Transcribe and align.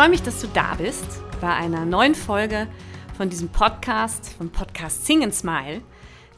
freue 0.00 0.08
mich, 0.08 0.22
dass 0.22 0.40
du 0.40 0.46
da 0.54 0.76
bist 0.76 1.04
bei 1.42 1.54
einer 1.54 1.84
neuen 1.84 2.14
Folge 2.14 2.66
von 3.18 3.28
diesem 3.28 3.50
Podcast, 3.50 4.32
vom 4.32 4.48
Podcast 4.48 5.04
Sing 5.04 5.22
and 5.22 5.34
Smile. 5.34 5.82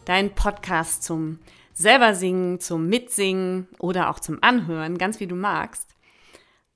Dein 0.04 0.34
Podcast 0.34 1.04
zum 1.04 1.38
selber 1.72 2.16
singen, 2.16 2.58
zum 2.58 2.88
Mitsingen 2.88 3.68
oder 3.78 4.10
auch 4.10 4.18
zum 4.18 4.42
Anhören, 4.42 4.98
ganz 4.98 5.20
wie 5.20 5.28
du 5.28 5.36
magst. 5.36 5.94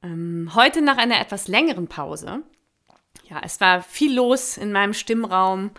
Ähm, 0.01 0.53
heute 0.55 0.81
nach 0.81 0.97
einer 0.97 1.21
etwas 1.21 1.49
längeren 1.49 1.89
Pause. 1.89 2.45
Ja, 3.29 3.41
es 3.43 3.61
war 3.61 3.83
viel 3.83 4.15
los 4.15 4.57
in 4.57 4.71
meinem 4.71 4.95
Stimmraum. 4.95 5.73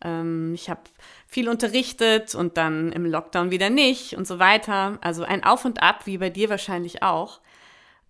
Ähm, 0.00 0.54
ich 0.54 0.70
habe 0.70 0.80
viel 1.26 1.50
unterrichtet 1.50 2.34
und 2.34 2.56
dann 2.56 2.90
im 2.90 3.04
Lockdown 3.04 3.50
wieder 3.50 3.68
nicht 3.68 4.16
und 4.16 4.26
so 4.26 4.38
weiter. 4.38 4.96
Also 5.02 5.24
ein 5.24 5.44
Auf 5.44 5.66
und 5.66 5.82
Ab, 5.82 6.06
wie 6.06 6.16
bei 6.16 6.30
dir 6.30 6.48
wahrscheinlich 6.48 7.02
auch. 7.02 7.40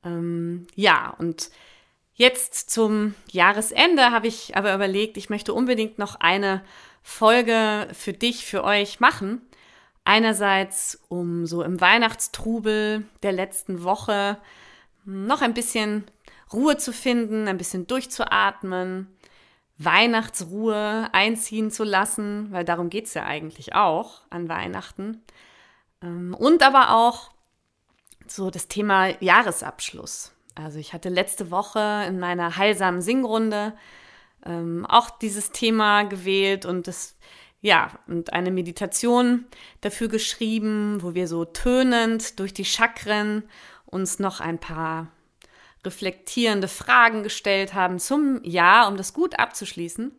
Ähm, 0.05 0.69
ja, 0.77 1.13
und 1.19 1.51
jetzt 2.15 2.71
zum 2.71 3.15
Jahresende 3.31 4.11
habe 4.11 4.27
ich 4.27 4.57
aber 4.57 4.75
überlegt, 4.75 5.17
ich 5.17 5.31
möchte 5.31 5.53
unbedingt 5.53 5.99
noch 5.99 6.17
eine 6.17 6.65
Folge 7.03 7.89
für 7.93 8.13
dich, 8.13 8.47
für 8.47 8.65
euch 8.65 9.01
machen. 9.01 9.43
Einerseits, 10.05 11.01
um 11.09 11.47
so 11.47 11.63
im 11.63 11.81
Weihnachtstrubel 11.81 13.07
der 13.23 13.33
letzten 13.33 13.85
Woche 13.85 14.39
noch 15.05 15.43
ein 15.43 15.55
bisschen 15.55 16.05
Ruhe 16.53 16.77
zu 16.77 16.93
finden, 16.93 17.49
ein 17.49 17.59
bisschen 17.59 17.87
durchzuatmen, 17.87 19.09
Weihnachtsruhe 19.79 21.09
einziehen 21.13 21.71
zu 21.71 21.85
lassen, 21.85 22.53
weil 22.53 22.65
darum 22.65 22.91
geht 22.91 23.07
es 23.07 23.15
ja 23.15 23.25
eigentlich 23.25 23.75
auch 23.75 24.23
an 24.31 24.49
Weihnachten. 24.49 25.23
Ähm, 26.03 26.35
und 26.35 26.63
aber 26.63 26.95
auch 26.95 27.31
so 28.27 28.51
das 28.51 28.69
Thema 28.69 29.21
Jahresabschluss. 29.23 30.34
Also 30.55 30.79
ich 30.79 30.93
hatte 30.93 31.09
letzte 31.09 31.51
Woche 31.51 32.05
in 32.09 32.19
meiner 32.19 32.57
heilsamen 32.57 33.01
Singrunde 33.01 33.75
ähm, 34.47 34.87
auch 34.87 35.11
dieses 35.11 35.51
Thema 35.51 36.05
gewählt 36.05 36.65
und 36.67 36.87
das 36.87 37.17
ja, 37.61 37.99
und 38.07 38.35
eine 38.35 38.51
Meditation 38.51 39.47
dafür 39.81 40.09
geschrieben, 40.09 40.99
wo 41.01 41.15
wir 41.15 41.27
so 41.27 41.47
tönend 41.47 42.39
durch 42.39 42.53
die 42.53 42.67
Chakren 42.67 43.43
uns 43.87 44.19
noch 44.19 44.41
ein 44.41 44.59
paar 44.59 45.09
reflektierende 45.83 46.69
Fragen 46.69 47.23
gestellt 47.23 47.73
haben 47.73 47.99
zum 47.99 48.45
Jahr, 48.45 48.87
um 48.87 48.99
das 48.99 49.15
gut 49.15 49.39
abzuschließen. 49.39 50.13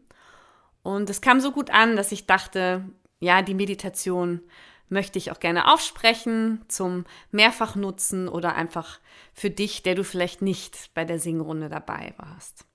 Und 0.82 1.10
es 1.12 1.22
kam 1.22 1.40
so 1.40 1.52
gut 1.52 1.70
an, 1.70 1.96
dass 1.96 2.12
ich 2.12 2.26
dachte, 2.26 2.84
ja, 3.20 3.44
die 3.44 3.54
Meditation 3.54 4.42
möchte 4.90 5.18
ich 5.18 5.32
auch 5.32 5.40
gerne 5.40 5.72
aufsprechen 5.72 6.64
zum 6.68 7.06
Mehrfachnutzen 7.32 8.28
oder 8.28 8.56
einfach 8.56 9.00
für 9.34 9.50
dich, 9.50 9.84
der 9.84 9.96
du 9.96 10.04
vielleicht 10.04 10.42
nicht 10.42 10.94
bei 10.94 11.06
der 11.06 11.20
Singrunde 11.20 11.70
dabei 11.70 12.14
warst. 12.18 12.66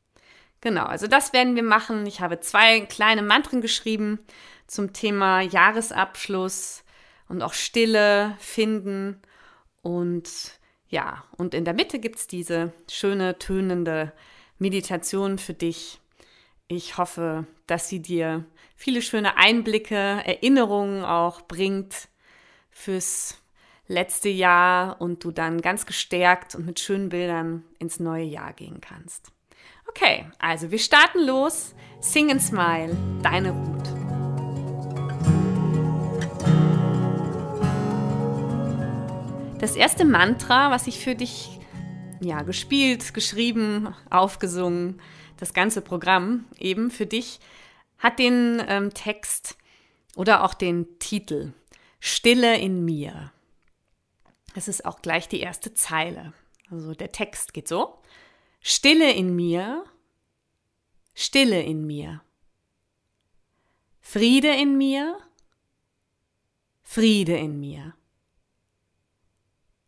Genau, 0.60 0.84
also 0.84 1.06
das 1.06 1.32
werden 1.32 1.56
wir 1.56 1.62
machen. 1.62 2.06
Ich 2.06 2.20
habe 2.20 2.40
zwei 2.40 2.80
kleine 2.80 3.22
Mantren 3.22 3.60
geschrieben 3.60 4.18
zum 4.66 4.92
Thema 4.92 5.40
Jahresabschluss 5.40 6.84
und 7.28 7.42
auch 7.42 7.54
Stille 7.54 8.36
finden. 8.38 9.22
Und 9.80 10.28
ja, 10.88 11.24
und 11.36 11.54
in 11.54 11.64
der 11.64 11.74
Mitte 11.74 11.98
gibt 11.98 12.16
es 12.16 12.26
diese 12.26 12.72
schöne, 12.90 13.38
tönende 13.38 14.12
Meditation 14.58 15.38
für 15.38 15.54
dich. 15.54 15.99
Ich 16.72 16.98
hoffe, 16.98 17.48
dass 17.66 17.88
sie 17.88 18.00
dir 18.00 18.44
viele 18.76 19.02
schöne 19.02 19.36
Einblicke, 19.36 19.96
Erinnerungen 19.96 21.04
auch 21.04 21.40
bringt 21.40 22.06
fürs 22.70 23.38
letzte 23.88 24.28
Jahr 24.28 25.00
und 25.00 25.24
du 25.24 25.32
dann 25.32 25.62
ganz 25.62 25.84
gestärkt 25.84 26.54
und 26.54 26.66
mit 26.66 26.78
schönen 26.78 27.08
Bildern 27.08 27.64
ins 27.80 27.98
neue 27.98 28.22
Jahr 28.22 28.52
gehen 28.52 28.80
kannst. 28.80 29.32
Okay, 29.88 30.30
also 30.38 30.70
wir 30.70 30.78
starten 30.78 31.26
los. 31.26 31.74
Sing 31.98 32.30
and 32.30 32.40
Smile, 32.40 32.96
deine 33.20 33.50
Ruth. 33.50 33.88
Das 39.60 39.74
erste 39.74 40.04
Mantra, 40.04 40.70
was 40.70 40.86
ich 40.86 41.00
für 41.00 41.16
dich 41.16 41.58
ja, 42.20 42.42
gespielt, 42.42 43.12
geschrieben, 43.12 43.92
aufgesungen, 44.08 45.00
das 45.40 45.54
ganze 45.54 45.80
Programm 45.80 46.46
eben 46.58 46.90
für 46.90 47.06
dich 47.06 47.40
hat 47.98 48.18
den 48.18 48.62
ähm, 48.68 48.92
Text 48.94 49.56
oder 50.14 50.44
auch 50.44 50.54
den 50.54 50.98
Titel 50.98 51.52
Stille 51.98 52.58
in 52.58 52.84
mir. 52.84 53.32
Es 54.54 54.68
ist 54.68 54.84
auch 54.84 55.02
gleich 55.02 55.28
die 55.28 55.40
erste 55.40 55.74
Zeile. 55.74 56.32
Also 56.70 56.94
der 56.94 57.12
Text 57.12 57.52
geht 57.52 57.68
so. 57.68 57.98
Stille 58.60 59.12
in 59.12 59.34
mir, 59.34 59.84
Stille 61.14 61.62
in 61.62 61.86
mir. 61.86 62.22
Friede 64.00 64.54
in 64.54 64.76
mir, 64.76 65.18
Friede 66.82 67.36
in 67.36 67.60
mir. 67.60 67.94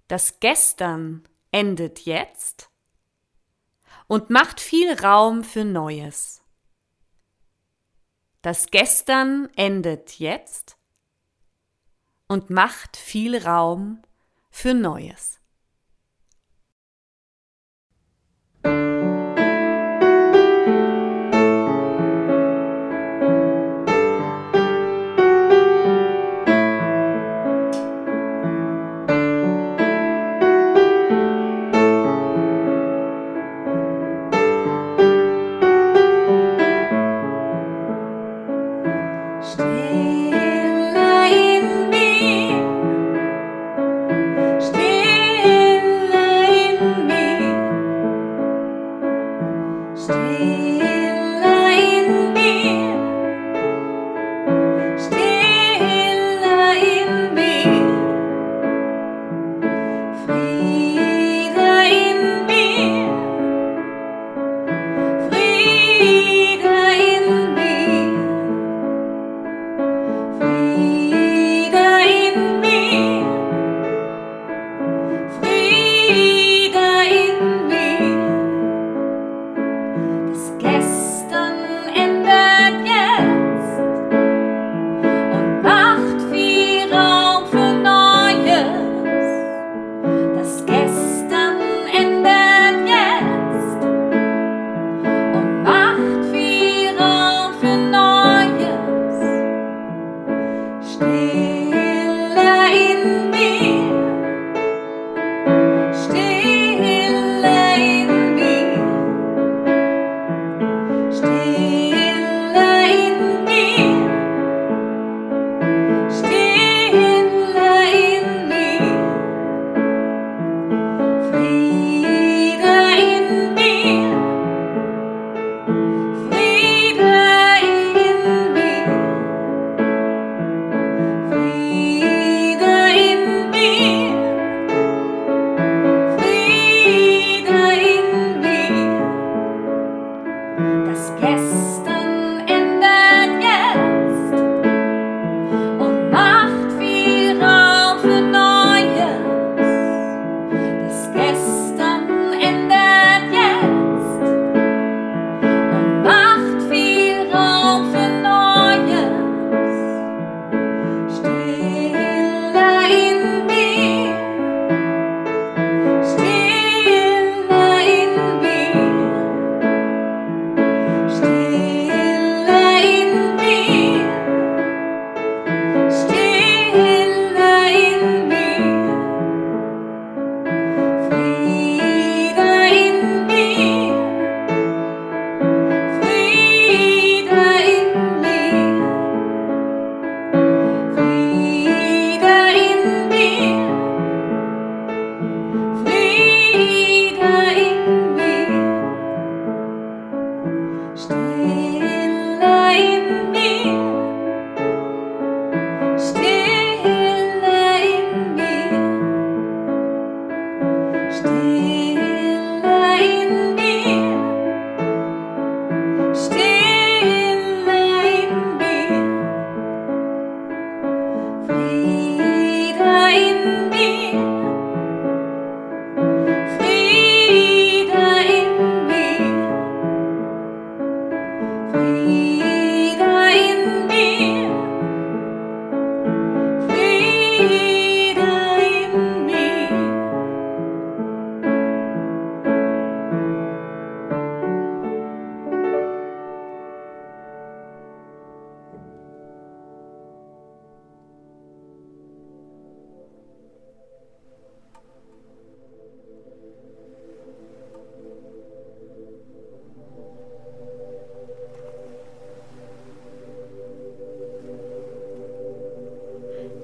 Das 0.07 0.41
Gestern 0.41 1.27
endet 1.51 2.01
jetzt 2.07 2.72
und 4.07 4.31
macht 4.31 4.61
viel 4.61 4.93
Raum 5.01 5.45
für 5.45 5.65
Neues. 5.65 6.43
Das 8.43 8.67
Gestern 8.71 9.49
endet 9.57 10.19
jetzt 10.19 10.77
und 12.27 12.51
macht 12.51 12.97
viel 12.97 13.37
Raum 13.37 14.03
für 14.51 14.75
Neues. 14.75 15.42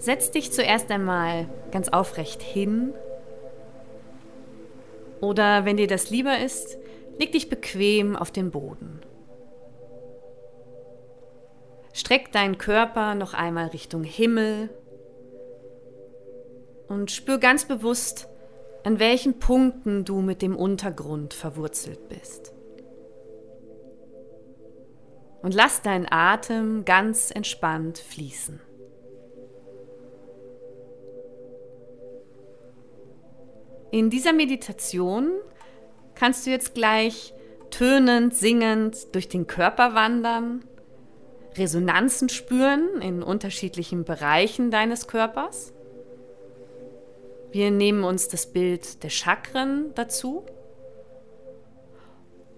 Setz 0.08 0.30
dich 0.30 0.52
zuerst 0.52 0.90
einmal 0.90 1.50
ganz 1.70 1.90
aufrecht 1.90 2.40
hin. 2.40 2.94
Oder 5.20 5.66
wenn 5.66 5.76
dir 5.76 5.86
das 5.86 6.08
lieber 6.08 6.38
ist, 6.38 6.78
leg 7.18 7.32
dich 7.32 7.50
bequem 7.50 8.16
auf 8.16 8.30
den 8.30 8.50
Boden. 8.50 9.02
Streck 11.92 12.32
deinen 12.32 12.56
Körper 12.56 13.16
noch 13.16 13.34
einmal 13.34 13.66
Richtung 13.66 14.02
Himmel 14.02 14.70
und 16.88 17.10
spür 17.10 17.36
ganz 17.36 17.66
bewusst, 17.66 18.30
an 18.84 18.98
welchen 19.00 19.38
Punkten 19.38 20.06
du 20.06 20.22
mit 20.22 20.40
dem 20.40 20.56
Untergrund 20.56 21.34
verwurzelt 21.34 22.08
bist. 22.08 22.54
Und 25.42 25.52
lass 25.52 25.82
deinen 25.82 26.06
Atem 26.10 26.86
ganz 26.86 27.30
entspannt 27.30 27.98
fließen. 27.98 28.62
In 33.90 34.10
dieser 34.10 34.32
Meditation 34.32 35.30
kannst 36.14 36.46
du 36.46 36.50
jetzt 36.50 36.74
gleich 36.74 37.32
tönend, 37.70 38.34
singend 38.34 39.14
durch 39.14 39.28
den 39.28 39.46
Körper 39.46 39.94
wandern, 39.94 40.64
Resonanzen 41.56 42.28
spüren 42.28 43.00
in 43.00 43.22
unterschiedlichen 43.22 44.04
Bereichen 44.04 44.70
deines 44.70 45.06
Körpers. 45.06 45.72
Wir 47.50 47.70
nehmen 47.70 48.04
uns 48.04 48.28
das 48.28 48.52
Bild 48.52 49.02
der 49.02 49.08
Chakren 49.08 49.92
dazu 49.94 50.44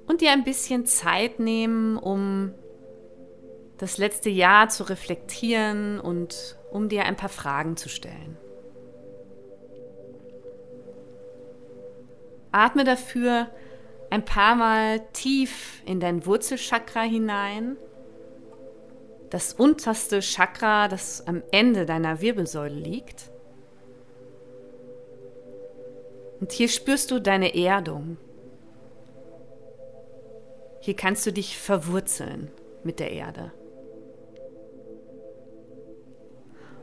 und 0.07 0.21
dir 0.21 0.33
ein 0.33 0.45
bisschen 0.45 0.87
Zeit 0.87 1.39
nehmen, 1.39 1.97
um 1.97 2.53
das 3.79 3.99
letzte 3.99 4.29
Jahr 4.31 4.69
zu 4.69 4.83
reflektieren 4.83 6.01
und 6.01 6.59
um 6.73 6.89
dir 6.89 7.05
ein 7.05 7.17
paar 7.17 7.29
Fragen 7.29 7.77
zu 7.77 7.89
stellen. 7.89 8.37
Atme 12.53 12.85
dafür 12.85 13.49
ein 14.11 14.25
paar 14.25 14.57
Mal 14.57 15.01
tief 15.13 15.83
in 15.87 16.01
dein 16.01 16.27
Wurzelchakra 16.27 17.03
hinein. 17.03 17.77
Das 19.31 19.53
unterste 19.53 20.21
Chakra, 20.21 20.89
das 20.89 21.27
am 21.27 21.43
Ende 21.53 21.87
deiner 21.87 22.21
Wirbelsäule 22.21 22.75
liegt. 22.75 23.31
Und 26.41 26.53
hier 26.53 26.69
spürst 26.69 27.11
du 27.11 27.21
deine 27.21 27.55
Erdung. 27.55 28.17
Hier 30.81 30.97
kannst 30.97 31.27
du 31.27 31.33
dich 31.33 31.59
verwurzeln 31.59 32.51
mit 32.83 32.99
der 32.99 33.13
Erde. 33.13 33.53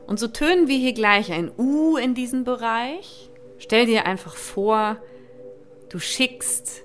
Und 0.06 0.18
so 0.18 0.28
tönen 0.28 0.68
wir 0.68 0.78
hier 0.78 0.94
gleich 0.94 1.30
ein 1.32 1.50
U 1.58 1.98
in 1.98 2.14
diesem 2.14 2.44
Bereich. 2.44 3.30
Stell 3.58 3.84
dir 3.84 4.06
einfach 4.06 4.36
vor, 4.36 4.96
Du 5.88 5.98
schickst 5.98 6.82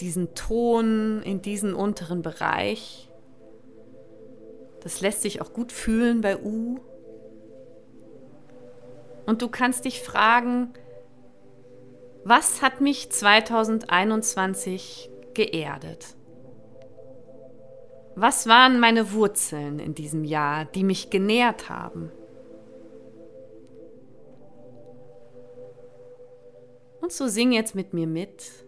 diesen 0.00 0.34
Ton 0.34 1.22
in 1.22 1.42
diesen 1.42 1.74
unteren 1.74 2.22
Bereich. 2.22 3.08
Das 4.80 5.00
lässt 5.00 5.22
sich 5.22 5.40
auch 5.40 5.52
gut 5.52 5.70
fühlen 5.70 6.22
bei 6.22 6.38
U. 6.38 6.80
Und 9.26 9.42
du 9.42 9.48
kannst 9.48 9.84
dich 9.84 10.00
fragen, 10.00 10.72
was 12.24 12.62
hat 12.62 12.80
mich 12.80 13.10
2021 13.10 15.10
geerdet? 15.34 16.16
Was 18.14 18.46
waren 18.46 18.78
meine 18.78 19.12
Wurzeln 19.12 19.78
in 19.78 19.94
diesem 19.94 20.24
Jahr, 20.24 20.66
die 20.66 20.84
mich 20.84 21.10
genährt 21.10 21.68
haben? 21.68 22.12
Und 27.02 27.12
so 27.12 27.26
sing 27.26 27.50
jetzt 27.52 27.74
mit 27.74 27.92
mir 27.92 28.06
mit. 28.06 28.64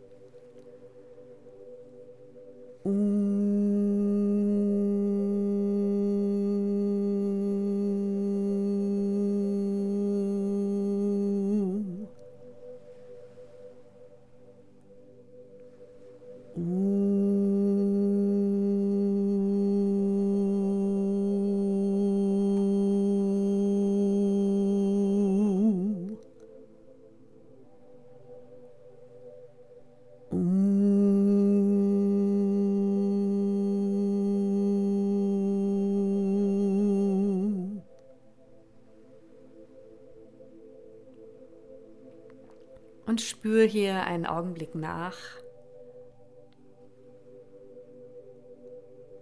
Und 43.15 43.21
spür 43.21 43.65
hier 43.65 44.03
einen 44.03 44.27
Augenblick 44.27 44.75
nach. 44.75 45.17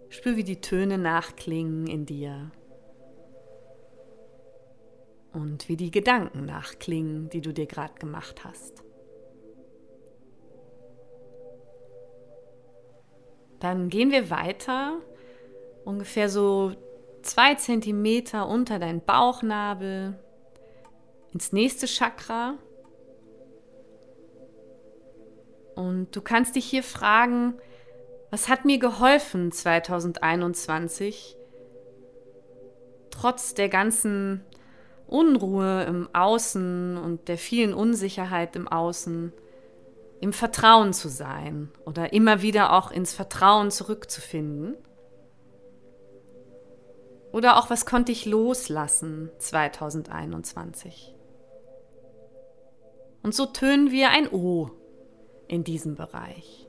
Spür, 0.09 0.37
wie 0.37 0.45
die 0.45 0.63
Töne 0.63 0.97
nachklingen 0.97 1.87
in 1.87 2.07
dir 2.07 2.51
und 5.35 5.69
wie 5.69 5.77
die 5.77 5.91
Gedanken 5.91 6.47
nachklingen, 6.47 7.29
die 7.29 7.43
du 7.43 7.53
dir 7.53 7.67
gerade 7.67 7.93
gemacht 8.01 8.45
hast. 8.45 8.83
Dann 13.61 13.91
gehen 13.91 14.11
wir 14.11 14.31
weiter, 14.31 15.03
ungefähr 15.85 16.31
so 16.31 16.73
zwei 17.21 17.57
Zentimeter 17.57 18.49
unter 18.49 18.79
deinen 18.79 19.05
Bauchnabel, 19.05 20.19
ins 21.35 21.53
nächste 21.53 21.87
Chakra, 21.87 22.57
Und 25.83 26.15
du 26.15 26.21
kannst 26.21 26.55
dich 26.55 26.65
hier 26.65 26.85
fragen, 26.85 27.55
was 28.31 28.49
hat 28.49 28.65
mir 28.65 28.79
geholfen 28.79 29.51
2021, 29.51 31.37
trotz 33.11 33.55
der 33.55 33.69
ganzen 33.69 34.45
Unruhe 35.09 35.83
im 35.83 36.09
Außen 36.13 36.97
und 36.97 37.27
der 37.27 37.37
vielen 37.37 37.75
Unsicherheit 37.75 38.55
im 38.55 38.69
Außen, 38.69 39.33
im 40.21 40.33
Vertrauen 40.33 40.93
zu 40.93 41.09
sein 41.09 41.73
oder 41.85 42.13
immer 42.13 42.43
wieder 42.43 42.75
auch 42.75 42.93
ins 42.93 43.13
Vertrauen 43.13 43.73
zurückzufinden? 43.73 44.77
Oder 47.33 47.57
auch, 47.59 47.71
was 47.71 47.87
konnte 47.87 48.13
ich 48.13 48.25
loslassen 48.25 49.33
2021? 49.39 51.17
Und 53.25 53.35
so 53.35 53.47
tönen 53.47 53.91
wir 53.91 54.11
ein 54.11 54.29
O 54.31 54.71
in 55.53 55.65
diesem 55.65 55.97
Bereich. 55.97 56.67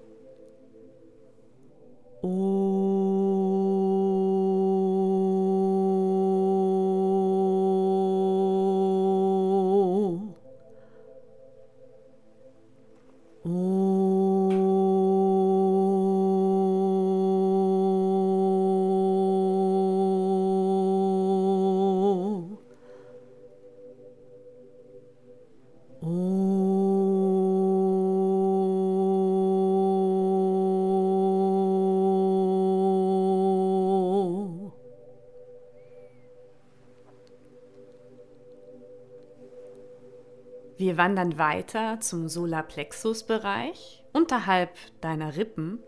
Wir 40.93 40.99
wandern 40.99 41.39
weiter 41.39 41.99
zum 42.01 42.29
Solarplexus-Bereich 42.29 44.03
unterhalb 44.13 44.69
deiner 45.01 45.35
Rippen. 45.37 45.79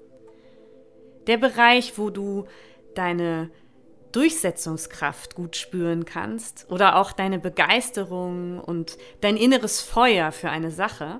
Der 1.28 1.38
Bereich, 1.38 2.00
wo 2.00 2.10
du 2.10 2.46
deine 2.96 3.52
Durchsetzungskraft 4.14 5.36
gut 5.36 5.58
spüren 5.58 6.06
kannst 6.06 6.66
oder 6.72 6.96
auch 6.96 7.12
deine 7.12 7.38
Begeisterung 7.38 8.60
und 8.60 8.98
dein 9.22 9.38
inneres 9.38 9.80
Feuer 9.80 10.32
für 10.32 10.50
eine 10.50 10.72
Sache. 10.72 11.20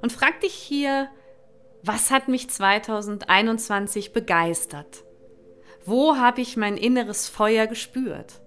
Und 0.00 0.10
frag 0.10 0.40
dich 0.40 0.54
hier, 0.54 1.10
was 1.82 2.10
hat 2.10 2.28
mich 2.28 2.48
2021 2.48 4.14
begeistert? 4.14 5.04
Wo 5.84 6.16
habe 6.16 6.40
ich 6.40 6.56
mein 6.56 6.78
inneres 6.78 7.28
Feuer 7.28 7.66
gespürt? 7.66 8.40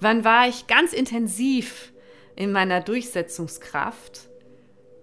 Wann 0.00 0.24
war 0.24 0.48
ich 0.48 0.66
ganz 0.66 0.94
intensiv 0.94 1.92
in 2.38 2.52
meiner 2.52 2.80
Durchsetzungskraft? 2.80 4.30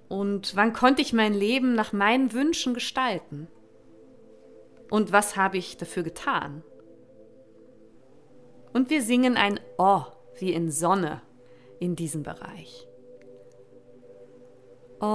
Und 0.08 0.56
wann 0.56 0.72
konnte 0.72 1.02
ich 1.02 1.12
mein 1.12 1.34
Leben 1.34 1.76
nach 1.76 1.92
meinen 1.92 2.32
Wünschen 2.32 2.74
gestalten? 2.74 3.50
Und 4.90 5.12
was 5.12 5.36
habe 5.36 5.58
ich 5.58 5.76
dafür 5.76 6.04
getan? 6.04 6.64
Und 8.72 8.90
wir 8.90 9.02
singen 9.02 9.36
ein 9.36 9.60
Oh 9.78 10.04
wie 10.40 10.54
in 10.54 10.72
Sonne 10.72 11.22
in 11.80 11.96
diesem 11.98 12.24
Bereich. 12.24 12.88
Oh. 15.02 15.06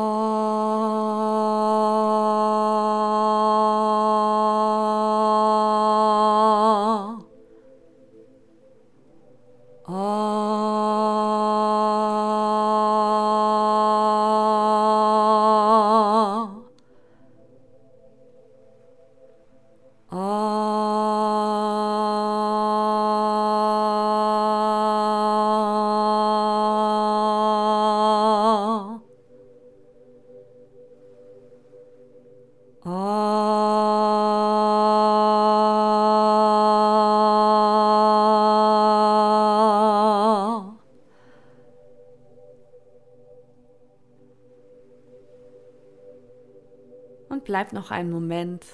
Bleib 47.61 47.75
noch 47.75 47.91
einen 47.91 48.11
Moment 48.11 48.65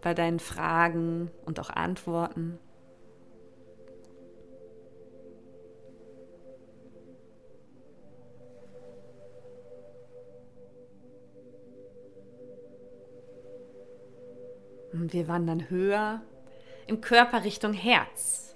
bei 0.00 0.14
deinen 0.14 0.38
Fragen 0.38 1.28
und 1.44 1.58
auch 1.58 1.70
Antworten. 1.70 2.60
Und 14.92 15.12
wir 15.12 15.26
wandern 15.26 15.68
höher 15.68 16.22
im 16.86 17.00
Körper 17.00 17.42
Richtung 17.42 17.72
Herz. 17.72 18.54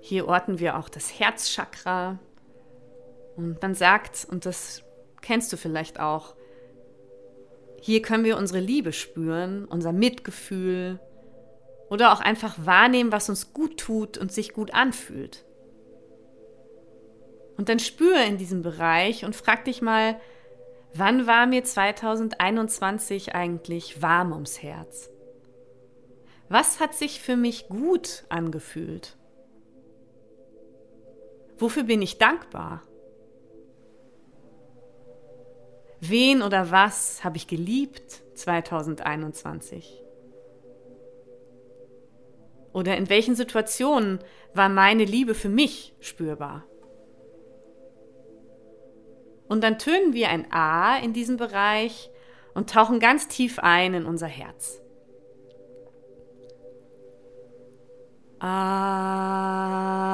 Hier 0.00 0.26
orten 0.26 0.58
wir 0.58 0.76
auch 0.76 0.88
das 0.88 1.20
Herzchakra. 1.20 2.18
Und 3.36 3.62
man 3.62 3.76
sagt, 3.76 4.26
und 4.28 4.44
das 4.44 4.82
kennst 5.20 5.52
du 5.52 5.56
vielleicht 5.56 6.00
auch, 6.00 6.34
hier 7.80 8.02
können 8.02 8.24
wir 8.24 8.36
unsere 8.36 8.60
Liebe 8.60 8.92
spüren, 8.92 9.64
unser 9.64 9.92
Mitgefühl 9.92 11.00
oder 11.88 12.12
auch 12.12 12.20
einfach 12.20 12.54
wahrnehmen, 12.64 13.12
was 13.12 13.28
uns 13.28 13.52
gut 13.52 13.78
tut 13.78 14.18
und 14.18 14.32
sich 14.32 14.52
gut 14.52 14.74
anfühlt. 14.74 15.44
Und 17.56 17.68
dann 17.68 17.78
spüre 17.78 18.24
in 18.24 18.38
diesem 18.38 18.62
Bereich 18.62 19.24
und 19.24 19.36
frag 19.36 19.64
dich 19.64 19.82
mal, 19.82 20.20
wann 20.94 21.26
war 21.26 21.46
mir 21.46 21.64
2021 21.64 23.34
eigentlich 23.34 24.00
warm 24.00 24.32
ums 24.32 24.62
Herz? 24.62 25.10
Was 26.48 26.80
hat 26.80 26.94
sich 26.94 27.20
für 27.20 27.36
mich 27.36 27.68
gut 27.68 28.24
angefühlt? 28.28 29.16
Wofür 31.58 31.84
bin 31.84 32.02
ich 32.02 32.18
dankbar? 32.18 32.82
Wen 36.00 36.42
oder 36.42 36.70
was 36.70 37.22
habe 37.24 37.36
ich 37.36 37.46
geliebt 37.46 38.22
2021? 38.34 40.02
Oder 42.72 42.96
in 42.96 43.08
welchen 43.10 43.34
Situationen 43.34 44.20
war 44.54 44.68
meine 44.68 45.04
Liebe 45.04 45.34
für 45.34 45.48
mich 45.48 45.94
spürbar? 46.00 46.64
Und 49.48 49.62
dann 49.62 49.78
tönen 49.78 50.14
wir 50.14 50.28
ein 50.28 50.50
A 50.52 50.96
in 50.98 51.12
diesem 51.12 51.36
Bereich 51.36 52.10
und 52.54 52.70
tauchen 52.70 53.00
ganz 53.00 53.28
tief 53.28 53.58
ein 53.58 53.94
in 53.94 54.06
unser 54.06 54.28
Herz. 54.28 54.80
A. 58.38 60.09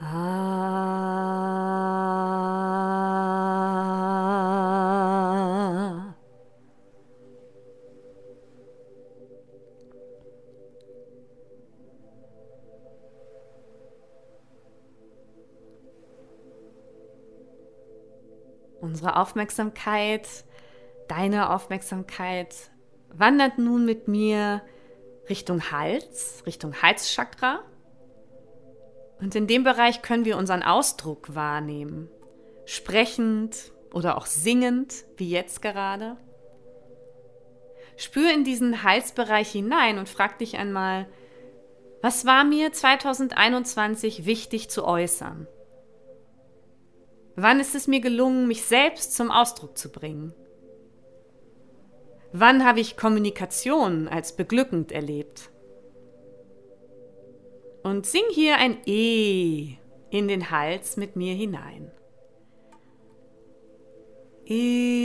A. 0.00 0.48
Unsere 18.80 19.16
Aufmerksamkeit, 19.16 20.44
deine 21.08 21.50
Aufmerksamkeit 21.50 22.70
wandert 23.10 23.58
nun 23.58 23.84
mit 23.84 24.06
mir 24.06 24.62
Richtung 25.28 25.72
Hals, 25.72 26.44
Richtung 26.46 26.80
Halschakra. 26.82 27.67
Und 29.20 29.34
in 29.34 29.46
dem 29.46 29.64
Bereich 29.64 30.02
können 30.02 30.24
wir 30.24 30.36
unseren 30.36 30.62
Ausdruck 30.62 31.34
wahrnehmen, 31.34 32.08
sprechend 32.64 33.72
oder 33.92 34.16
auch 34.16 34.26
singend, 34.26 35.04
wie 35.16 35.30
jetzt 35.30 35.60
gerade. 35.62 36.16
Spür 37.96 38.32
in 38.32 38.44
diesen 38.44 38.84
Halsbereich 38.84 39.50
hinein 39.50 39.98
und 39.98 40.08
frag 40.08 40.38
dich 40.38 40.56
einmal, 40.56 41.06
was 42.00 42.26
war 42.26 42.44
mir 42.44 42.72
2021 42.72 44.24
wichtig 44.24 44.70
zu 44.70 44.84
äußern? 44.84 45.48
Wann 47.34 47.58
ist 47.58 47.74
es 47.74 47.88
mir 47.88 48.00
gelungen, 48.00 48.46
mich 48.46 48.64
selbst 48.64 49.16
zum 49.16 49.32
Ausdruck 49.32 49.76
zu 49.76 49.90
bringen? 49.90 50.32
Wann 52.32 52.64
habe 52.64 52.78
ich 52.80 52.96
Kommunikation 52.96 54.06
als 54.06 54.36
beglückend 54.36 54.92
erlebt? 54.92 55.50
Und 57.88 58.04
sing 58.04 58.24
hier 58.32 58.58
ein 58.58 58.76
E 58.84 59.76
in 60.10 60.28
den 60.28 60.50
Hals 60.50 60.98
mit 60.98 61.16
mir 61.16 61.32
hinein. 61.32 61.90
E. 64.44 64.98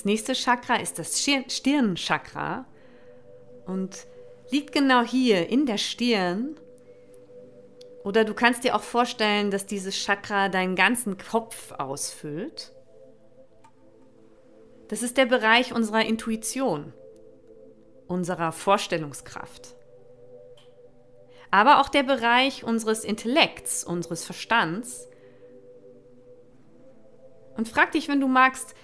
Das 0.00 0.06
nächste 0.06 0.32
Chakra 0.32 0.76
ist 0.76 0.98
das 0.98 1.22
Stirnchakra 1.22 2.64
und 3.66 4.06
liegt 4.50 4.72
genau 4.72 5.02
hier 5.02 5.50
in 5.50 5.66
der 5.66 5.76
Stirn. 5.76 6.58
Oder 8.02 8.24
du 8.24 8.32
kannst 8.32 8.64
dir 8.64 8.74
auch 8.76 8.82
vorstellen, 8.82 9.50
dass 9.50 9.66
dieses 9.66 9.94
Chakra 9.94 10.48
deinen 10.48 10.74
ganzen 10.74 11.18
Kopf 11.18 11.72
ausfüllt. 11.72 12.72
Das 14.88 15.02
ist 15.02 15.18
der 15.18 15.26
Bereich 15.26 15.74
unserer 15.74 16.06
Intuition, 16.06 16.94
unserer 18.06 18.52
Vorstellungskraft. 18.52 19.74
Aber 21.50 21.78
auch 21.78 21.90
der 21.90 22.04
Bereich 22.04 22.64
unseres 22.64 23.04
Intellekts, 23.04 23.84
unseres 23.84 24.24
Verstands. 24.24 25.10
Und 27.58 27.68
frag 27.68 27.92
dich, 27.92 28.08
wenn 28.08 28.22
du 28.22 28.28
magst, 28.28 28.74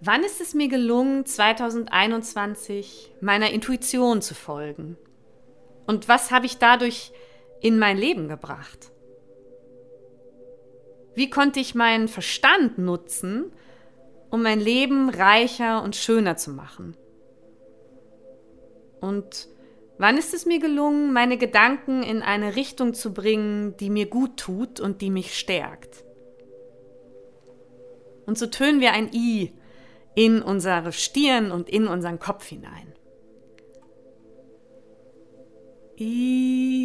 wann 0.00 0.22
ist 0.22 0.40
es 0.40 0.54
mir 0.54 0.68
gelungen, 0.68 1.26
2021 1.26 3.12
meiner 3.20 3.50
Intuition 3.50 4.22
zu 4.22 4.34
folgen? 4.34 4.96
Und 5.86 6.08
was 6.08 6.30
habe 6.30 6.46
ich 6.46 6.58
dadurch 6.58 7.12
in 7.60 7.78
mein 7.78 7.96
Leben 7.96 8.28
gebracht? 8.28 8.92
Wie 11.14 11.30
konnte 11.30 11.58
ich 11.58 11.74
meinen 11.74 12.06
Verstand 12.06 12.78
nutzen, 12.78 13.52
um 14.30 14.42
mein 14.42 14.60
Leben 14.60 15.08
reicher 15.08 15.82
und 15.82 15.96
schöner 15.96 16.36
zu 16.36 16.50
machen? 16.50 16.96
Und 19.00 19.48
wann 19.96 20.16
ist 20.16 20.34
es 20.34 20.46
mir 20.46 20.60
gelungen, 20.60 21.12
meine 21.12 21.38
Gedanken 21.38 22.02
in 22.02 22.22
eine 22.22 22.54
Richtung 22.54 22.94
zu 22.94 23.12
bringen, 23.12 23.76
die 23.78 23.90
mir 23.90 24.06
gut 24.06 24.36
tut 24.36 24.78
und 24.78 25.00
die 25.00 25.10
mich 25.10 25.36
stärkt? 25.36 26.04
Und 28.26 28.38
so 28.38 28.46
tönen 28.46 28.80
wir 28.80 28.92
ein 28.92 29.10
I 29.12 29.57
in 30.14 30.42
unsere 30.42 30.92
Stirn 30.92 31.50
und 31.50 31.68
in 31.68 31.86
unseren 31.86 32.18
Kopf 32.18 32.46
hinein. 32.46 32.94
I 36.00 36.77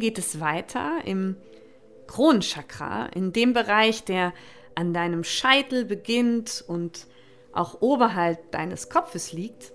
Geht 0.00 0.18
es 0.18 0.40
weiter 0.40 0.98
im 1.04 1.36
Kronenchakra, 2.06 3.06
in 3.14 3.32
dem 3.32 3.52
Bereich, 3.52 4.02
der 4.02 4.32
an 4.74 4.92
deinem 4.92 5.22
Scheitel 5.22 5.84
beginnt 5.84 6.64
und 6.66 7.06
auch 7.52 7.80
oberhalb 7.82 8.50
deines 8.50 8.88
Kopfes 8.88 9.32
liegt. 9.32 9.72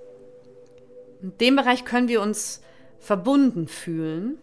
In 1.22 1.38
dem 1.38 1.56
Bereich 1.56 1.86
können 1.86 2.08
wir 2.08 2.22
uns 2.22 2.62
verbunden 3.00 3.68
fühlen, 3.68 4.40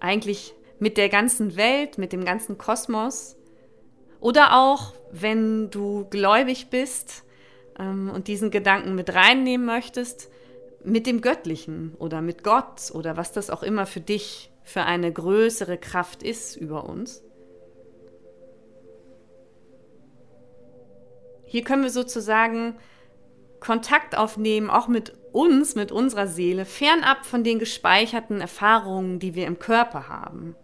eigentlich 0.00 0.54
mit 0.78 0.96
der 0.96 1.08
ganzen 1.08 1.56
Welt, 1.56 1.98
mit 1.98 2.12
dem 2.12 2.24
ganzen 2.24 2.58
Kosmos. 2.58 3.36
Oder 4.20 4.56
auch, 4.56 4.94
wenn 5.12 5.70
du 5.70 6.06
gläubig 6.10 6.68
bist 6.68 7.24
ähm, 7.78 8.10
und 8.10 8.28
diesen 8.28 8.50
Gedanken 8.50 8.94
mit 8.94 9.14
reinnehmen 9.14 9.66
möchtest, 9.66 10.30
mit 10.86 11.06
dem 11.06 11.20
Göttlichen 11.20 11.94
oder 11.98 12.22
mit 12.22 12.44
Gott 12.44 12.92
oder 12.92 13.16
was 13.16 13.32
das 13.32 13.50
auch 13.50 13.64
immer 13.64 13.86
für 13.86 14.00
dich 14.00 14.52
für 14.62 14.82
eine 14.82 15.12
größere 15.12 15.78
Kraft 15.78 16.22
ist 16.22 16.56
über 16.56 16.88
uns. 16.88 17.24
Hier 21.44 21.64
können 21.64 21.82
wir 21.82 21.90
sozusagen 21.90 22.76
Kontakt 23.58 24.16
aufnehmen, 24.16 24.70
auch 24.70 24.86
mit 24.86 25.12
uns, 25.32 25.74
mit 25.74 25.90
unserer 25.90 26.28
Seele, 26.28 26.64
fernab 26.64 27.26
von 27.26 27.42
den 27.42 27.58
gespeicherten 27.58 28.40
Erfahrungen, 28.40 29.18
die 29.18 29.34
wir 29.34 29.46
im 29.46 29.58
Körper 29.58 30.08
haben. 30.08 30.54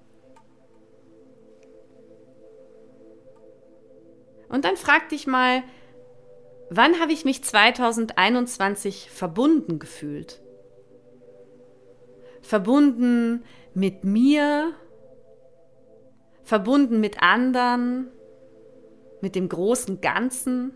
Und 4.48 4.64
dann 4.64 4.76
frag 4.76 5.08
dich 5.08 5.26
mal, 5.26 5.64
Wann 6.74 6.98
habe 7.00 7.12
ich 7.12 7.26
mich 7.26 7.44
2021 7.44 9.10
verbunden 9.10 9.78
gefühlt? 9.78 10.40
Verbunden 12.40 13.44
mit 13.74 14.04
mir, 14.04 14.72
verbunden 16.44 16.98
mit 16.98 17.22
anderen, 17.22 18.10
mit 19.20 19.34
dem 19.34 19.50
großen 19.50 20.00
Ganzen, 20.00 20.72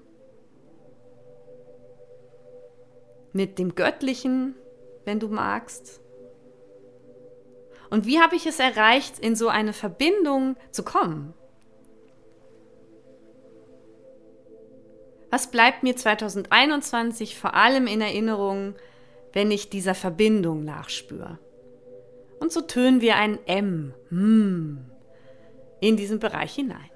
mit 3.33 3.59
dem 3.59 3.75
Göttlichen, 3.75 4.55
wenn 5.07 5.19
du 5.19 5.29
magst. 5.29 6.03
Und 7.89 8.05
wie 8.05 8.21
habe 8.21 8.37
ich 8.37 8.45
es 8.47 8.59
erreicht, 8.59 9.19
in 9.19 9.35
so 9.35 9.49
eine 9.49 9.73
Verbindung 9.73 10.57
zu 10.73 10.83
kommen? 10.83 11.33
Was 15.31 15.51
bleibt 15.51 15.83
mir 15.83 15.97
2021 15.97 17.37
vor 17.37 17.55
allem 17.55 17.87
in 17.87 18.01
Erinnerung, 18.01 18.75
wenn 19.33 19.51
ich 19.51 19.71
dieser 19.71 19.95
Verbindung 19.95 20.65
nachspüre? 20.65 21.39
Und 22.39 22.53
so 22.53 22.61
tönen 22.61 23.01
wir 23.01 23.17
ein 23.17 23.39
M 23.47 23.95
hm, 24.09 24.91
in 25.81 25.97
diesen 25.97 26.19
Bereich 26.19 26.55
hinein. 26.55 26.91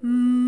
Hm. 0.00 0.39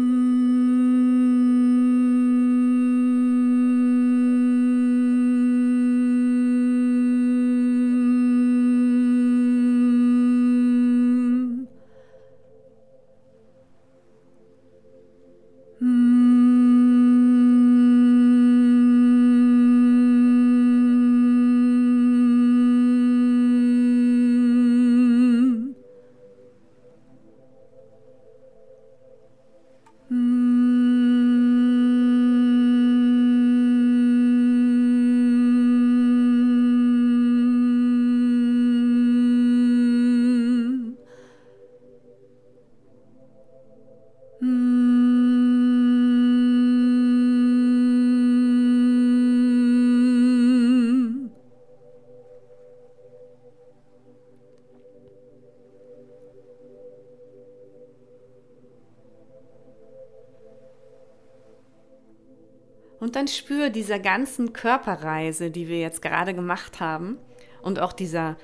Und 63.02 63.16
dann 63.16 63.26
spür 63.26 63.70
dieser 63.70 63.98
ganzen 63.98 64.52
Körperreise, 64.52 65.50
die 65.50 65.66
wir 65.66 65.80
jetzt 65.80 66.02
gerade 66.02 66.34
gemacht 66.34 66.78
haben 66.78 67.18
und 67.60 67.80
auch 67.80 67.92
dieser 67.92 68.36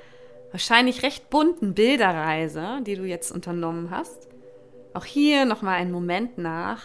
wahrscheinlich 0.50 1.04
recht 1.04 1.30
bunten 1.30 1.74
Bilderreise, 1.74 2.80
die 2.82 2.96
du 2.96 3.04
jetzt 3.04 3.30
unternommen 3.30 3.92
hast, 3.92 4.26
auch 4.94 5.04
hier 5.04 5.44
nochmal 5.44 5.76
einen 5.76 5.92
Moment 5.92 6.38
nach. 6.38 6.82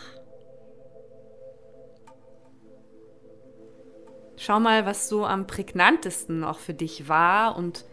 Schau 4.37 4.59
mal, 4.59 4.85
was 4.85 5.09
so 5.09 5.25
am 5.25 5.47
prägnantesten 5.47 6.43
auch 6.43 6.59
für 6.59 6.75
dich 6.75 7.09
war 7.09 7.57
und 7.57 7.85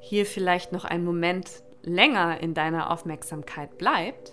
hier 0.00 0.24
vielleicht 0.24 0.72
noch 0.72 0.86
einen 0.86 1.04
Moment 1.04 1.50
länger 1.82 2.40
in 2.40 2.54
deiner 2.54 2.90
Aufmerksamkeit 2.90 3.76
bleibt. 3.76 4.32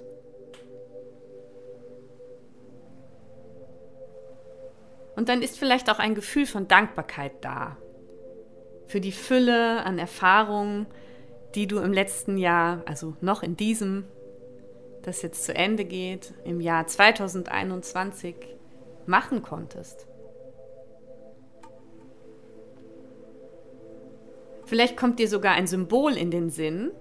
Und 5.20 5.28
dann 5.28 5.42
ist 5.42 5.60
vielleicht 5.60 5.90
auch 5.90 6.00
ein 6.00 6.16
Gefühl 6.16 6.46
von 6.46 6.70
Dankbarkeit 6.70 7.34
da 7.42 7.76
für 8.88 9.02
die 9.02 9.12
Fülle 9.12 9.84
an 9.84 10.00
Erfahrungen, 10.00 10.88
die 11.56 11.68
du 11.68 11.80
im 11.80 11.92
letzten 11.92 12.38
Jahr, 12.38 12.84
also 12.86 13.18
noch 13.20 13.44
in 13.44 13.58
diesem, 13.58 14.06
das 15.04 15.22
jetzt 15.22 15.44
zu 15.44 15.54
Ende 15.54 15.84
geht, 15.84 16.34
im 16.46 16.62
Jahr 16.62 16.88
2021 16.88 18.34
machen 19.08 19.42
konntest. 19.42 20.08
Vielleicht 24.68 24.96
kommt 24.96 25.20
dir 25.20 25.28
sogar 25.28 25.52
ein 25.52 25.68
Symbol 25.68 26.16
in 26.16 26.32
den 26.32 26.50
Sinn, 26.50 26.92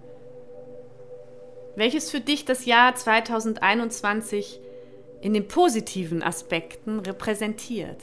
welches 1.76 2.10
für 2.10 2.20
dich 2.20 2.44
das 2.44 2.64
Jahr 2.64 2.96
2021 2.96 4.60
in 5.20 5.34
den 5.34 5.48
positiven 5.48 6.22
Aspekten 6.22 7.00
repräsentiert. 7.00 8.00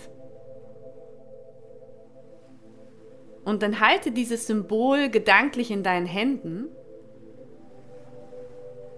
Und 3.43 3.61
dann 3.61 3.79
halte 3.79 4.11
dieses 4.11 4.47
Symbol 4.47 5.09
gedanklich 5.09 5.69
in 5.69 5.83
deinen 5.83 6.07
Händen. 6.07 6.67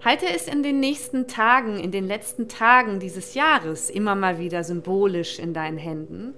Halte 0.02 0.26
es 0.26 0.48
in 0.48 0.62
den 0.62 0.80
nächsten 0.80 1.26
Tagen, 1.28 1.78
in 1.78 1.90
den 1.90 2.06
letzten 2.06 2.48
Tagen 2.48 2.98
dieses 2.98 3.34
Jahres 3.34 3.90
immer 3.90 4.14
mal 4.14 4.38
wieder 4.38 4.64
symbolisch 4.64 5.38
in 5.38 5.52
deinen 5.52 5.76
Händen. 5.76 6.34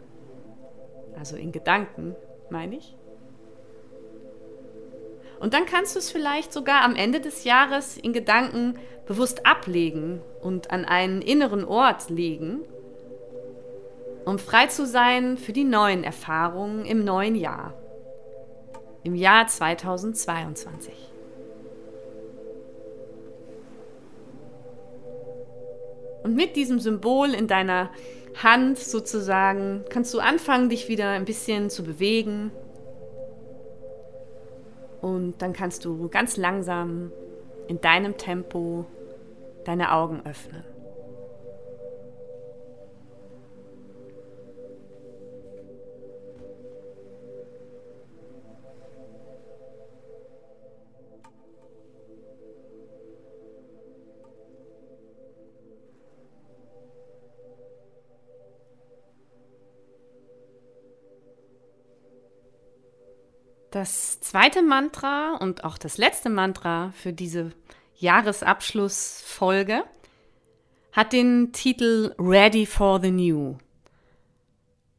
Also 1.17 1.37
in 1.37 1.53
Gedanken, 1.53 2.17
meine 2.51 2.77
ich. 2.77 2.97
Und 5.39 5.55
dann 5.55 5.65
kannst 5.67 5.95
du 5.95 6.01
es 6.01 6.11
vielleicht 6.11 6.53
sogar 6.53 6.83
am 6.83 6.97
Ende 6.97 7.21
des 7.21 7.45
Jahres 7.45 7.97
in 7.97 8.13
Gedanken 8.13 8.79
bewusst 9.07 9.47
ablegen 9.47 10.21
und 10.41 10.71
an 10.71 10.85
einen 10.85 11.23
inneren 11.23 11.65
Ort 11.65 12.11
legen, 12.11 12.61
um 14.25 14.39
frei 14.39 14.67
zu 14.67 14.87
sein 14.87 15.37
für 15.37 15.53
die 15.53 15.65
neuen 15.65 16.05
Erfahrungen 16.05 16.85
im 16.85 17.05
neuen 17.05 17.35
Jahr, 17.35 17.75
im 19.03 19.15
Jahr 19.15 19.47
2022. 19.47 20.93
Und 26.23 26.35
mit 26.35 26.55
diesem 26.57 26.81
Symbol 26.81 27.33
in 27.33 27.49
deiner 27.49 27.91
Hand 28.43 28.79
sozusagen 28.79 29.85
kannst 29.89 30.13
du 30.15 30.21
anfangen, 30.21 30.69
dich 30.69 30.89
wieder 30.89 31.09
ein 31.11 31.25
bisschen 31.25 31.71
zu 31.71 31.83
bewegen, 31.83 32.53
und 35.01 35.41
dann 35.41 35.53
kannst 35.53 35.85
du 35.85 36.09
ganz 36.09 36.37
langsam 36.37 37.13
in 37.69 37.81
deinem 37.81 38.17
Tempo 38.17 38.85
deine 39.65 39.93
Augen 39.93 40.25
öffnen. 40.25 40.65
Das 63.71 64.19
zweite 64.19 64.63
Mantra 64.63 65.37
und 65.37 65.63
auch 65.63 65.79
das 65.79 65.97
letzte 65.97 66.29
Mantra 66.29 66.91
für 66.91 67.13
diese 67.13 67.53
Jahresabschlussfolge 68.01 69.85
hat 70.93 71.13
den 71.13 71.53
Titel 71.53 72.15
Ready 72.19 72.65
for 72.65 73.01
the 73.01 73.11
New. 73.11 73.59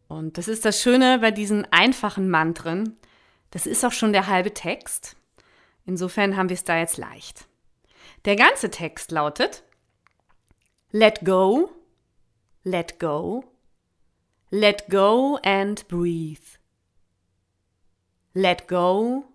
Und 0.07 0.37
das 0.37 0.47
ist 0.47 0.65
das 0.65 0.81
Schöne 0.81 1.17
bei 1.19 1.31
diesen 1.31 1.65
einfachen 1.71 2.29
Mantren. 2.29 2.97
Das 3.49 3.65
ist 3.65 3.83
auch 3.83 3.91
schon 3.91 4.13
der 4.13 4.27
halbe 4.27 4.53
Text. 4.53 5.15
Insofern 5.85 6.37
haben 6.37 6.49
wir 6.49 6.53
es 6.53 6.63
da 6.63 6.77
jetzt 6.77 6.97
leicht. 6.97 7.47
Der 8.25 8.35
ganze 8.35 8.69
Text 8.69 9.11
lautet 9.11 9.63
Let 10.91 11.25
go, 11.25 11.71
let 12.63 12.99
go, 12.99 13.43
let 14.51 14.89
go 14.89 15.39
and 15.43 15.87
breathe. 15.87 16.59
Let 18.33 18.67
go, 18.67 19.25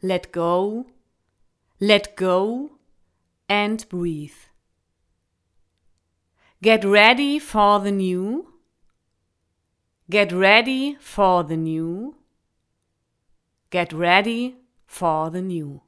let 0.00 0.32
go, 0.32 0.86
let 1.78 2.16
go, 2.16 2.77
and 3.48 3.88
breathe. 3.88 4.32
Get 6.62 6.84
ready 6.84 7.38
for 7.38 7.80
the 7.80 7.92
new. 7.92 8.52
Get 10.10 10.32
ready 10.32 10.96
for 11.00 11.44
the 11.44 11.56
new. 11.56 12.16
Get 13.70 13.92
ready 13.92 14.56
for 14.86 15.30
the 15.30 15.42
new. 15.42 15.82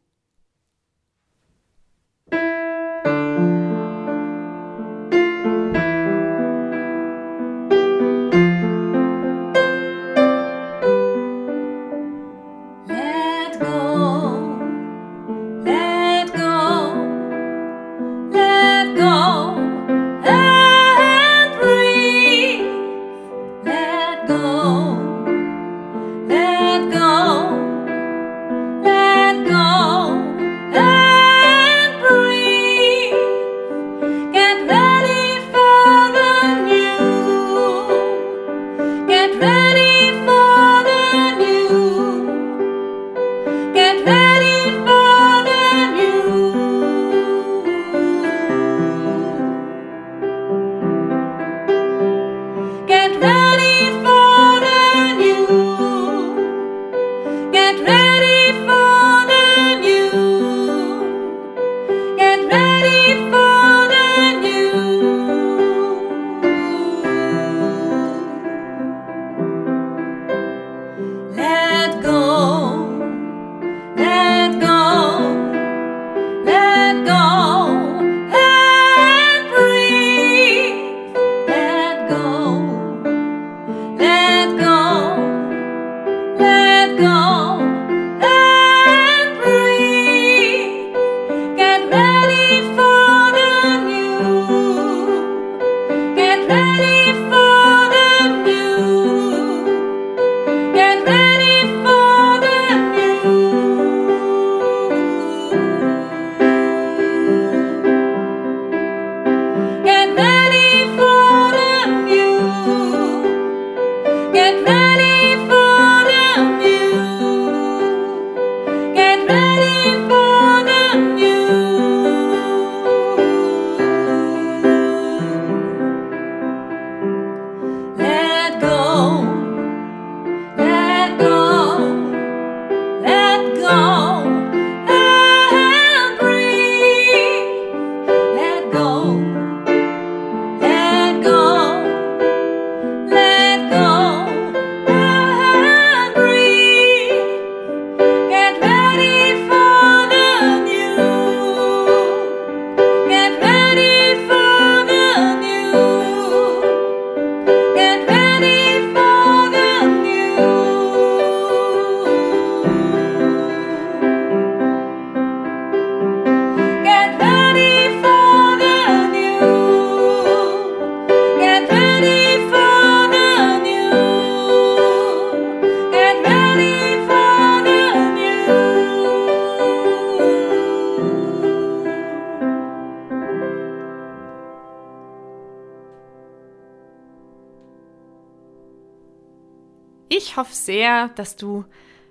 Sehr, 190.71 191.09
dass 191.17 191.35
du 191.35 191.65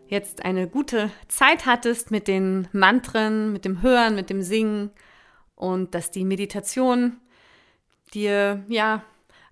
jetzt 0.10 0.43
eine 0.43 0.67
gute 0.67 1.10
Zeit 1.30 1.65
hattest 1.65 2.12
mit 2.12 2.28
den 2.28 2.67
Mantren, 2.74 3.54
mit 3.54 3.63
dem 3.63 3.82
Hören, 3.82 4.15
mit 4.15 4.30
dem 4.30 4.41
Singen 4.41 4.91
und 5.56 5.95
dass 5.95 6.12
die 6.12 6.26
Meditation 6.26 7.22
dir 8.13 8.65
ja 8.67 9.02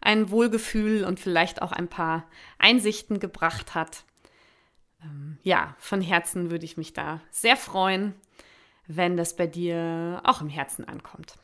ein 0.01 0.29
Wohlgefühl 0.29 1.05
und 1.05 1.21
vielleicht 1.21 1.61
auch 1.61 1.71
ein 1.71 1.87
paar 1.87 2.27
Einsichten 2.59 3.21
gebracht 3.21 3.75
hat. 3.75 4.03
Ähm, 5.01 5.37
ja, 5.41 5.77
von 5.79 6.01
Herzen 6.01 6.51
würde 6.51 6.65
ich 6.65 6.75
mich 6.75 6.91
da 6.91 7.21
sehr 7.31 7.55
freuen, 7.55 8.13
wenn 8.87 9.15
das 9.15 9.37
bei 9.37 9.47
dir 9.47 10.19
auch 10.25 10.41
im 10.41 10.49
Herzen 10.49 10.85
ankommt. 10.85 11.35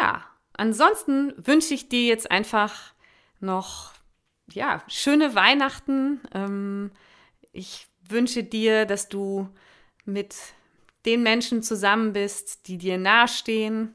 Ja, 0.00 0.24
ansonsten 0.54 1.34
wünsche 1.36 1.72
ich 1.72 1.88
dir 1.88 2.08
jetzt 2.08 2.32
einfach 2.32 2.94
noch 3.38 3.95
ja, 4.52 4.82
schöne 4.88 5.34
Weihnachten. 5.34 6.20
Ähm, 6.34 6.90
ich 7.52 7.86
wünsche 8.08 8.44
dir, 8.44 8.86
dass 8.86 9.08
du 9.08 9.48
mit 10.04 10.36
den 11.04 11.22
Menschen 11.22 11.62
zusammen 11.62 12.12
bist, 12.12 12.68
die 12.68 12.78
dir 12.78 12.98
nahestehen, 12.98 13.94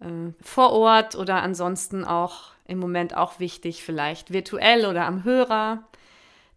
äh, 0.00 0.32
vor 0.40 0.72
Ort 0.72 1.14
oder 1.14 1.42
ansonsten 1.42 2.04
auch 2.04 2.52
im 2.64 2.78
Moment 2.78 3.16
auch 3.16 3.40
wichtig, 3.40 3.82
vielleicht 3.82 4.32
virtuell 4.32 4.86
oder 4.86 5.06
am 5.06 5.24
Hörer, 5.24 5.88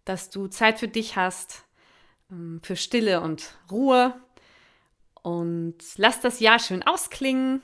dass 0.06 0.30
du 0.30 0.48
Zeit 0.48 0.80
für 0.80 0.88
dich 0.88 1.16
hast, 1.16 1.64
ähm, 2.30 2.60
für 2.64 2.76
Stille 2.76 3.22
und 3.22 3.56
Ruhe. 3.70 4.14
Und 5.22 5.78
lass 5.98 6.20
das 6.20 6.40
Jahr 6.40 6.60
schön 6.60 6.84
ausklingen. 6.84 7.62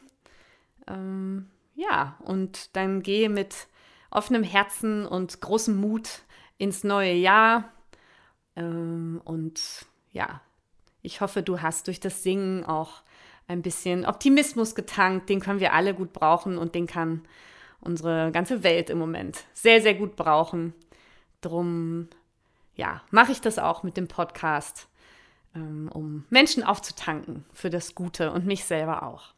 Ähm, 0.87 1.49
ja, 1.75 2.17
und 2.23 2.75
dann 2.75 3.01
gehe 3.01 3.29
mit 3.29 3.67
offenem 4.11 4.43
Herzen 4.43 5.05
und 5.05 5.41
großem 5.41 5.75
Mut 5.75 6.21
ins 6.57 6.83
neue 6.83 7.13
Jahr. 7.13 7.71
Ähm, 8.55 9.21
und 9.23 9.85
ja, 10.11 10.41
ich 11.01 11.21
hoffe, 11.21 11.43
du 11.43 11.61
hast 11.61 11.87
durch 11.87 11.99
das 11.99 12.23
Singen 12.23 12.63
auch 12.65 13.03
ein 13.47 13.61
bisschen 13.61 14.05
Optimismus 14.05 14.75
getankt. 14.75 15.29
Den 15.29 15.39
können 15.39 15.59
wir 15.59 15.73
alle 15.73 15.93
gut 15.93 16.13
brauchen 16.13 16.57
und 16.57 16.75
den 16.75 16.87
kann 16.87 17.21
unsere 17.79 18.31
ganze 18.31 18.63
Welt 18.63 18.89
im 18.89 18.97
Moment 18.97 19.45
sehr, 19.53 19.81
sehr 19.81 19.93
gut 19.93 20.15
brauchen. 20.15 20.73
Drum, 21.41 22.09
ja, 22.75 23.01
mache 23.11 23.31
ich 23.31 23.41
das 23.41 23.59
auch 23.59 23.83
mit 23.83 23.95
dem 23.95 24.07
Podcast, 24.07 24.87
ähm, 25.55 25.89
um 25.93 26.25
Menschen 26.29 26.63
aufzutanken 26.63 27.45
für 27.53 27.69
das 27.69 27.95
Gute 27.95 28.31
und 28.31 28.45
mich 28.45 28.65
selber 28.65 29.03
auch. 29.03 29.36